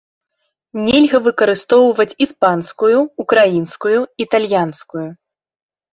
[0.85, 3.95] Нельга выкарыстоўваць іспанскую, украінскую,
[4.27, 5.07] італьянскую.